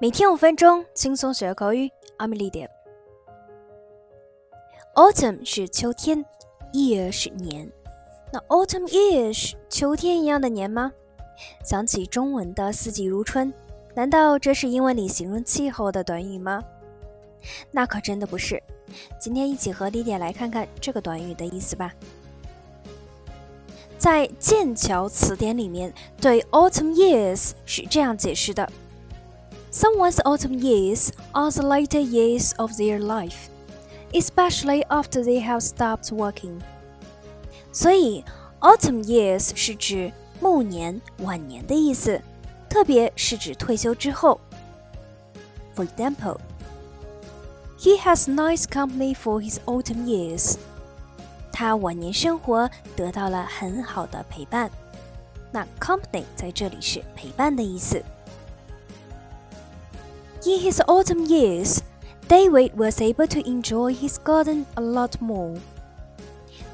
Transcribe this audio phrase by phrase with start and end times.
[0.00, 1.90] 每天五分钟，轻松学口语。
[2.18, 2.68] I'm Lydia。
[4.94, 6.24] Autumn 是秋天
[6.72, 7.68] ，year 是年。
[8.32, 10.92] 那 Autumn year 是秋天一样的年吗？
[11.64, 13.52] 想起中文的四季如春，
[13.96, 16.62] 难道这是英文里形容气候的短语吗？
[17.72, 18.62] 那可真的不是。
[19.20, 21.92] 今天一起和丽典来看看这个短语的意思吧。
[23.98, 28.70] 在剑桥词典里面，对 Autumn years 是这样解释的。
[29.77, 33.49] Someone's autumn years are the later years of their life,
[34.13, 36.61] especially after they have stopped working.
[37.71, 38.23] 所以，
[38.59, 42.21] autumn years 是指暮年、晚年的意思，
[42.69, 44.39] 特别是指退休之后。
[45.75, 46.37] For example,
[47.79, 50.55] he has nice company for his autumn years.
[51.51, 54.69] 他晚年生活得到了很好的陪伴。
[55.51, 58.03] 那 company 在这里是陪伴的意思。
[60.46, 61.82] In his autumn years,
[62.28, 65.58] David was able to enjoy his garden a lot more.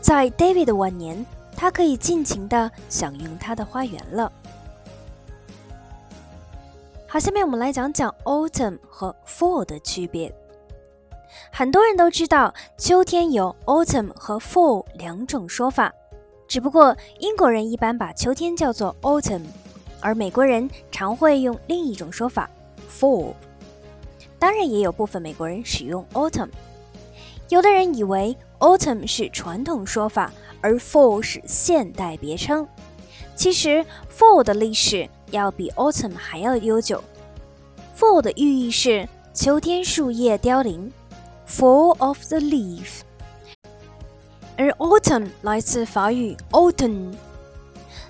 [0.00, 1.24] 在 David 的晚年，
[1.56, 4.30] 他可以尽情的享用他的花园了。
[7.06, 10.32] 好，下面我们来讲讲 autumn 和 fall 的区别。
[11.50, 15.92] 很多人都知道秋天有 autumn 和 fall 两种说法，
[16.46, 19.42] 只不过英国人一般把秋天叫做 autumn，
[20.00, 22.50] 而美国人常会用另一种说法
[22.90, 23.32] fall。
[24.44, 26.50] 当然，也有部分美国人使用 autumn。
[27.48, 32.68] 有的人以为 autumn 是传统说法，而 fall 是现代别称。
[33.34, 33.82] 其实
[34.14, 37.02] fall 的历史要比 autumn 还要悠久。
[37.98, 40.92] fall 的寓意是秋天树叶凋零
[41.48, 43.00] ，fall of the leaf。
[44.58, 47.14] 而 autumn 来自法语 autumn，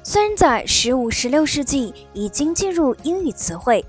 [0.03, 3.85] 虽然在十五、十六世纪已经进入英语词汇。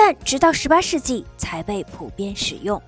[0.00, 2.80] 但直到十八世纪才被普遍使用。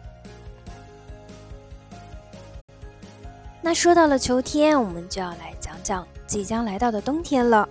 [3.61, 7.69] 那说到了秋天，我们就要来讲讲即将来到的冬天了。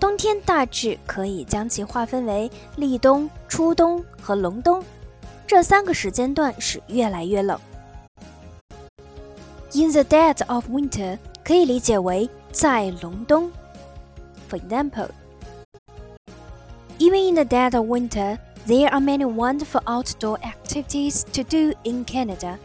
[0.00, 4.82] 冬天大致可以将其划分为立冬、初冬和隆冬，
[5.46, 7.56] 这三个时间段是越来越冷。
[9.72, 13.52] In the dead of winter 可以理解为在隆冬。
[14.50, 15.10] For example.
[16.99, 18.37] Even in the dead of winter,
[18.67, 22.57] there are many wonderful outdoor activities to do in Canada.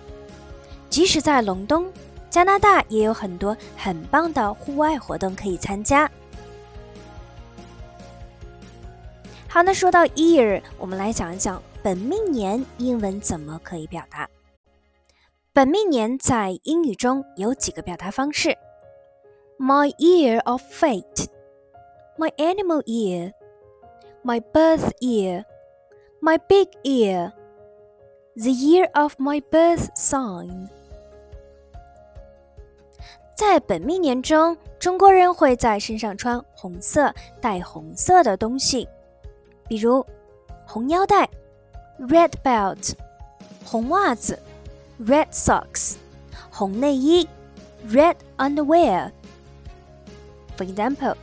[0.91, 1.91] 即使在隆冬，
[2.29, 6.11] 加拿大也有很多很棒的户外活动可以参加。
[9.49, 14.29] 好，那说到 year，我们来讲一讲本命年英文怎么可以表达。
[15.55, 18.55] 本命年在英语中有几个表达方式：
[19.59, 21.29] My year of fate,
[22.19, 23.33] my animal year。
[24.23, 25.45] my birth year,
[26.21, 27.33] my big year,
[28.35, 30.69] the year of my birth sign。
[33.37, 38.89] 在本命年中，中国人会在身上穿红色、带红色的东西，
[39.69, 40.05] 比如
[40.67, 41.29] 红腰带
[42.01, 42.95] （red belt）、
[43.65, 44.39] 红袜子
[45.01, 45.97] （red socks）、
[46.51, 47.29] 红内衣
[47.89, 51.15] （red underwear）。For example.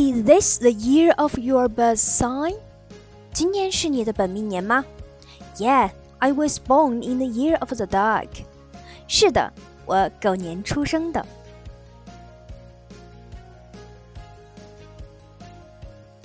[0.00, 2.56] Is this the year of your birth sign?
[3.32, 4.84] 今年是你的本命年吗？
[5.56, 8.28] Yeah, I was born in the year of the dog.
[9.06, 9.52] 是的，
[9.86, 11.24] 我狗年出生的。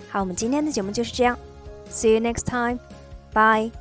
[0.09, 1.38] 好，我们今天的节目就是这样。
[1.90, 2.79] See you next time.
[3.34, 3.72] Bye.